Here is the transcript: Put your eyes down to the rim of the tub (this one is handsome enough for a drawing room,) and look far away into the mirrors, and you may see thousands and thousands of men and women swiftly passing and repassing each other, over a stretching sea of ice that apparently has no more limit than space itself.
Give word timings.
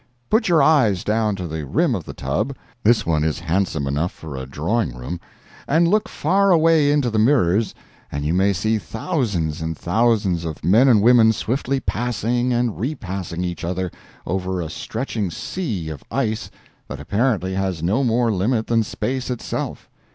Put 0.31 0.47
your 0.47 0.63
eyes 0.63 1.03
down 1.03 1.35
to 1.35 1.47
the 1.47 1.63
rim 1.63 1.93
of 1.93 2.05
the 2.05 2.15
tub 2.15 2.55
(this 2.81 3.05
one 3.05 3.23
is 3.23 3.37
handsome 3.41 3.85
enough 3.85 4.11
for 4.11 4.35
a 4.35 4.47
drawing 4.47 4.95
room,) 4.97 5.19
and 5.67 5.87
look 5.87 6.09
far 6.09 6.49
away 6.49 6.91
into 6.91 7.11
the 7.11 7.19
mirrors, 7.19 7.75
and 8.11 8.25
you 8.25 8.33
may 8.33 8.51
see 8.51 8.79
thousands 8.79 9.61
and 9.61 9.77
thousands 9.77 10.43
of 10.43 10.63
men 10.65 10.87
and 10.87 11.03
women 11.03 11.31
swiftly 11.33 11.79
passing 11.79 12.51
and 12.51 12.79
repassing 12.79 13.43
each 13.43 13.63
other, 13.63 13.91
over 14.25 14.59
a 14.59 14.71
stretching 14.71 15.29
sea 15.29 15.89
of 15.89 16.03
ice 16.09 16.49
that 16.87 16.99
apparently 16.99 17.53
has 17.53 17.83
no 17.83 18.03
more 18.03 18.31
limit 18.31 18.65
than 18.65 18.81
space 18.81 19.29
itself. 19.29 19.87